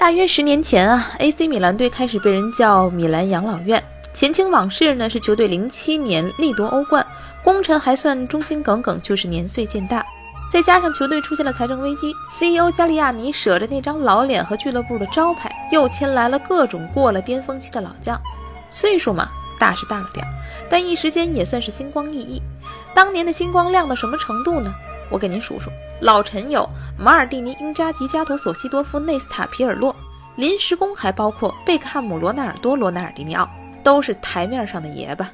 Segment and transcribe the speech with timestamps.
[0.00, 3.84] 大约十年前啊，AC 米兰队开始被人叫米兰养老院。
[4.14, 7.06] 前清往事呢，是球队零七年力夺欧冠，
[7.44, 10.02] 功臣还算忠心耿耿，就是年岁渐大。
[10.50, 18.18] 再加上球队出现了财政危机，CEO 加利亚尼舍着那张老脸和俱乐部的招牌，又签来了各种过了巅峰期的老将。
[18.70, 19.28] 岁数嘛，
[19.60, 20.26] 大是大了点，
[20.70, 22.40] 但一时间也算是星光熠熠。
[22.94, 24.72] 当年的星光亮到什么程度呢？
[25.10, 25.70] 我给您数数：
[26.00, 26.68] 老臣有
[26.98, 29.94] 马尔蒂尼、英扎吉、加图索、西多夫、内斯塔、皮尔洛；
[30.36, 33.48] 临时工还包括贝克汉姆、罗纳尔多、罗纳尔迪尼奥。
[33.82, 35.30] 都是台面上的爷吧，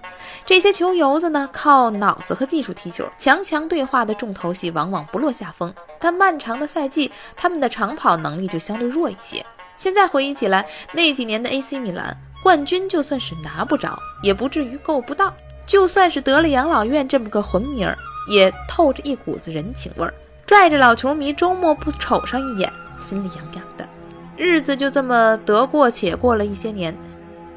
[0.46, 5.74] 这些球油子呢，靠脑子和技术踢球，强强对话的重头戏往往不落下风。
[5.98, 9.44] 但漫长的赛季，他们的长跑能力就相对弱一些。
[9.76, 15.34] 现在回忆起来，那几年的 AC 米兰冠军就算是拿不着，也不至于够不到。
[15.66, 17.96] 就算是得了养老院这么个混名儿，
[18.30, 20.14] 也透着一股子人情味儿，
[20.46, 23.86] 拽着老球迷周末不瞅上一眼，心里痒痒的。
[24.36, 26.94] 日子就这么得过且过了一些年。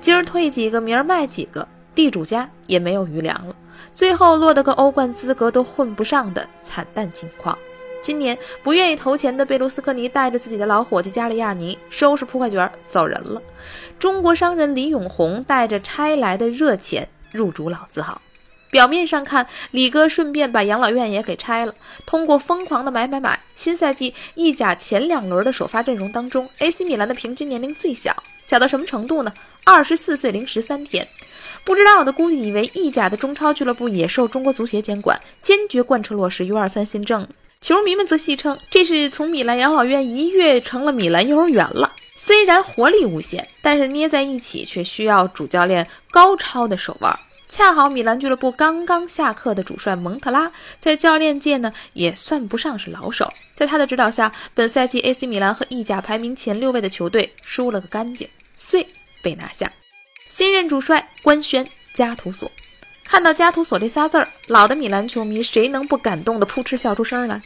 [0.02, 3.56] 今儿退几个，明儿卖几个，地主家也没有余粮了，
[3.94, 7.58] 最后落得个欧冠资格都混不上的惨淡境况。
[8.02, 13.41] 今年不愿意投钱的贝卢斯科尼带着自己的老伙计加利亚尼收拾铺盖卷走人了，
[14.00, 18.22] 中国商人李永红带着拆来的热钱入主老字号。
[18.72, 21.73] 表面上看，李哥顺便把养老院也给拆了，
[22.05, 28.16] 通过疯狂的买买买，新赛季意甲前两轮的首发阵容当中，AC 米兰的平均年龄最小。
[28.45, 29.33] 小到什么程度呢？
[29.63, 31.07] 二十四岁零十三天，
[31.63, 37.27] 不知道的估计以为意甲的中超俱乐部也受中国足协监管，坚决贯彻落实 U 二三新政。
[37.61, 41.89] 球迷们则戏称这是从米兰养老院一跃成了米兰幼儿园了。
[42.30, 47.19] 虽然活力无限，但是捏在一起却需要主教练高超的手腕。
[47.47, 53.33] 恰好米兰俱乐部刚刚下课的主帅蒙特拉，在教练界呢也算不上是老手。
[53.55, 58.30] 在他的指导下，本赛季 AC 米兰和意甲排名前六位的球队输了个干净。
[58.55, 58.88] 遂
[59.23, 59.73] 被拿下，
[60.30, 62.52] 新任主帅官宣加图索。
[63.06, 67.41] 看到加图索这仨字儿，老的米兰球迷谁能不感动的扑哧笑出声来？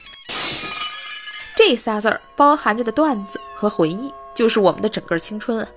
[1.56, 5.68] 这仨字儿包含着的段子和回忆，就是我们的整个青春啊！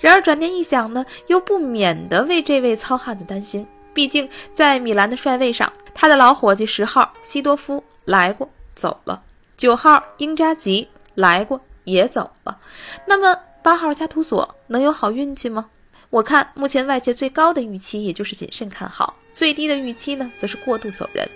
[0.00, 3.66] 然而转念一想呢，又不免得为这位糙汉子担心。
[3.94, 9.22] 毕竟在米兰的帅位上，他的老伙计十号西多夫来过走了，
[9.56, 12.58] 九号英扎吉来过也走了，
[13.06, 13.38] 那么。
[13.64, 15.66] 八号加图索能有好运气吗？
[16.12, 21.26] 我看目前外界最高的预期也就是谨慎看好，最低的预期呢则是过度走人。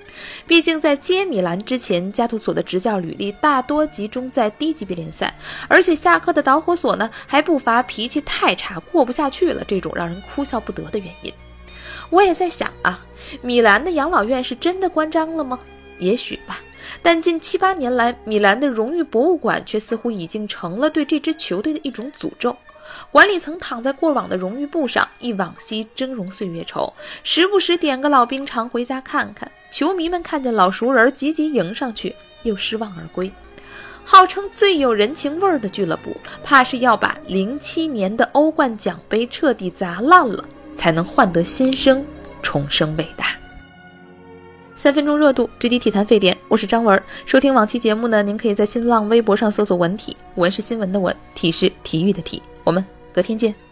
[0.47, 5.35] 毕竟在接米兰之前，加图索的执教履历大多集中在低级别联赛，
[5.67, 11.33] 而且下课的导火索呢还不乏脾气太差、过不下去了这种让人哭笑不得的原因。
[12.11, 13.03] 我也在想啊，
[13.41, 15.59] 米兰的养老院是真的关张了吗？
[15.99, 16.61] 也许吧。
[17.03, 22.55] 但近七八年来，米兰的荣誉博物馆却似乎已经成了对这支球队的一种诅咒。
[23.11, 26.93] 管理层躺在过往的荣誉簿上，忆往昔峥嵘岁月稠，
[27.23, 29.51] 时不时点个老兵长回家看看。
[29.71, 32.15] 球迷们看见老熟人急急迎上去，
[32.45, 33.31] 又失望而归。
[34.05, 40.45] 号称最有人情味儿的俱乐部，怕是要把零七年的欧冠奖杯彻底砸烂了，
[40.77, 42.07] 才能换得新生，
[42.41, 43.35] 重生伟大。
[44.77, 46.37] 三分钟热度，直击体坛沸点。
[46.49, 47.03] 我是张文。
[47.25, 52.41] 收听往期节目呢，您可以在新浪微博上搜索“文体”，文是新闻的文，体是体育的体。
[52.67, 52.85] 我们
[53.15, 53.66] 隔天见。